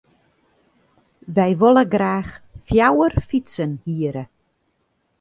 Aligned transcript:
Wy 1.35 1.51
wolle 1.59 1.85
graach 1.93 2.31
fjouwer 2.65 3.13
fytsen 3.27 3.71
hiere. 3.83 4.23